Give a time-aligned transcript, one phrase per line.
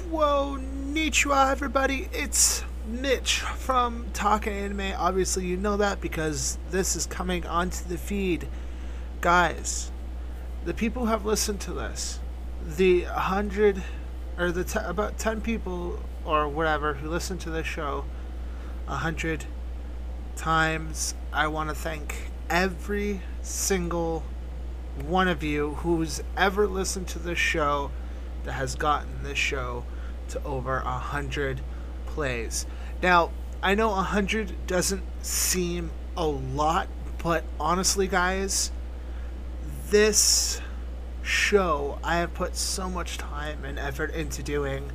[0.00, 2.08] Konnichiwa, everybody.
[2.12, 4.94] It's Mitch from Talking Anime.
[4.96, 8.48] Obviously, you know that because this is coming onto the feed.
[9.20, 9.90] Guys,
[10.64, 12.18] the people who have listened to this,
[12.64, 13.82] the 100
[14.38, 18.04] or the te- about 10 people or whatever who listened to this show
[18.86, 19.44] 100
[20.36, 24.22] times, I want to thank every single
[25.06, 27.90] one of you who's ever listened to this show
[28.44, 29.84] that has gotten this show
[30.28, 31.60] to over a hundred
[32.06, 32.66] plays.
[33.02, 33.30] Now,
[33.62, 36.88] I know a hundred doesn't seem a lot,
[37.22, 38.70] but honestly, guys,
[39.90, 40.60] this
[41.22, 44.92] show I have put so much time and effort into doing,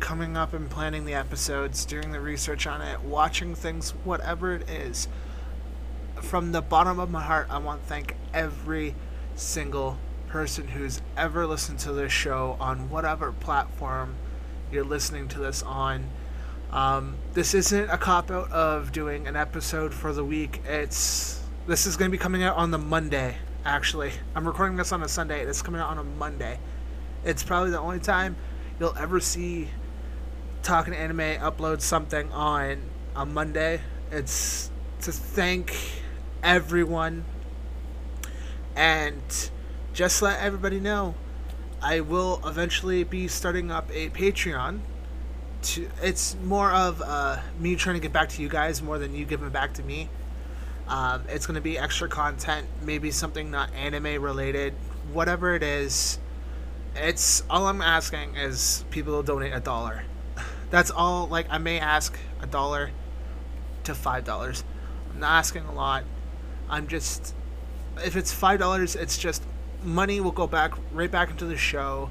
[0.00, 4.68] coming up and planning the episodes, doing the research on it, watching things, whatever it
[4.68, 5.08] is.
[6.22, 8.94] From the bottom of my heart, I want to thank every
[9.34, 9.98] single
[10.28, 14.16] person who's ever listened to this show on whatever platform
[14.70, 16.10] you're listening to this on.
[16.70, 20.60] Um, this isn't a cop out of doing an episode for the week.
[20.66, 23.36] It's this is going to be coming out on the Monday.
[23.64, 25.44] Actually, I'm recording this on a Sunday.
[25.44, 26.58] It's coming out on a Monday.
[27.24, 28.36] It's probably the only time
[28.78, 29.68] you'll ever see
[30.62, 32.82] Talking Anime upload something on
[33.14, 33.80] a Monday.
[34.10, 34.70] It's
[35.02, 35.76] to thank
[36.42, 37.24] everyone
[38.76, 39.50] and
[39.96, 41.14] just let everybody know
[41.80, 44.80] I will eventually be starting up a Patreon.
[45.62, 49.14] To it's more of uh, me trying to get back to you guys more than
[49.14, 50.10] you giving back to me.
[50.86, 54.74] Um, it's going to be extra content, maybe something not anime related,
[55.14, 56.18] whatever it is.
[56.94, 60.04] It's all I'm asking is people donate a dollar.
[60.70, 61.26] That's all.
[61.26, 62.90] Like I may ask a dollar
[63.84, 64.62] to five dollars.
[65.10, 66.04] I'm not asking a lot.
[66.68, 67.34] I'm just
[68.04, 69.42] if it's five dollars, it's just
[69.86, 72.10] money will go back right back into the show,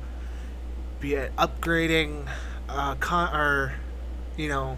[1.00, 2.28] be it upgrading,
[2.70, 3.74] uh, con- or
[4.38, 4.78] you know,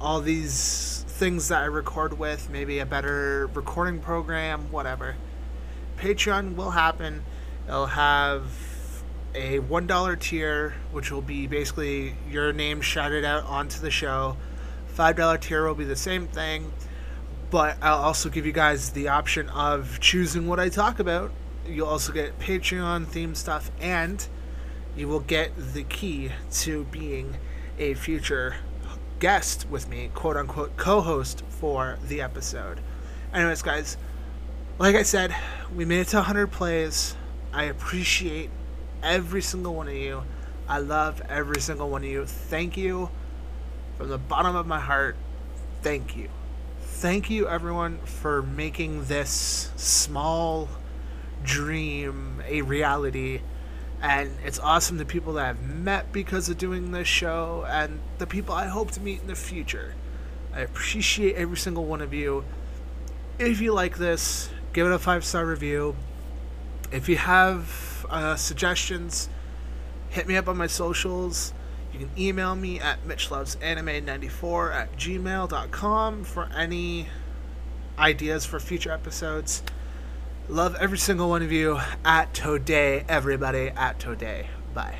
[0.00, 5.16] all these things that I record with, maybe a better recording program, whatever.
[5.96, 7.24] Patreon will happen.
[7.66, 8.44] It'll have
[9.34, 14.36] a one dollar tier, which will be basically your name shouted out onto the show.
[14.88, 16.72] Five dollar tier will be the same thing,
[17.50, 21.32] but I'll also give you guys the option of choosing what I talk about
[21.66, 24.26] You'll also get Patreon themed stuff, and
[24.96, 27.36] you will get the key to being
[27.78, 28.56] a future
[29.18, 32.80] guest with me, quote unquote, co host for the episode.
[33.32, 33.96] Anyways, guys,
[34.78, 35.34] like I said,
[35.74, 37.16] we made it to 100 plays.
[37.52, 38.50] I appreciate
[39.02, 40.24] every single one of you.
[40.68, 42.26] I love every single one of you.
[42.26, 43.10] Thank you
[43.96, 45.16] from the bottom of my heart.
[45.82, 46.28] Thank you.
[46.80, 50.68] Thank you, everyone, for making this small
[51.44, 53.40] dream a reality
[54.04, 58.26] and it's awesome the people that I've met because of doing this show and the
[58.26, 59.94] people I hope to meet in the future.
[60.52, 62.44] I appreciate every single one of you.
[63.38, 65.96] If you like this, give it a five star review.
[66.92, 69.30] If you have uh, suggestions,
[70.10, 71.54] hit me up on my socials.
[71.92, 77.08] You can email me at mitchlovesanime94 at gmail.com for any
[77.98, 79.62] ideas for future episodes.
[80.48, 81.80] Love every single one of you.
[82.04, 83.68] At Today, everybody.
[83.68, 84.50] At Today.
[84.74, 84.98] Bye.